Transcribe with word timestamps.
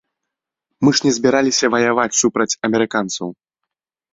Мы 0.87 0.93
ж 0.99 1.03
не 1.07 1.11
збіраліся 1.17 1.65
ваяваць 1.75 2.17
супраць 2.23 2.57
амерыканцаў. 2.69 3.27